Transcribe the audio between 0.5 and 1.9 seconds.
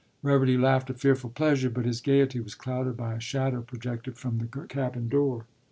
laughed a fearful pleasure, but